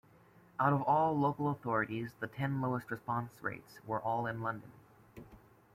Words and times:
Out 0.59 0.73
of 0.73 0.81
all 0.81 1.15
local 1.15 1.51
authorities, 1.51 2.09
the 2.19 2.25
ten 2.25 2.59
lowest 2.59 2.89
response 2.89 3.35
rates 3.43 3.77
were 3.85 3.99
all 4.01 4.25
in 4.25 4.41
London. 4.41 4.71